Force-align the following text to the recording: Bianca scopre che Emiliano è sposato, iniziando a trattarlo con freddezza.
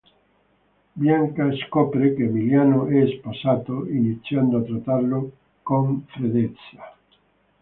Bianca 0.95 1.47
scopre 1.67 2.15
che 2.15 2.23
Emiliano 2.23 2.87
è 2.87 3.05
sposato, 3.19 3.87
iniziando 3.87 4.57
a 4.57 4.63
trattarlo 4.63 5.31
con 5.61 6.05
freddezza. 6.07 6.97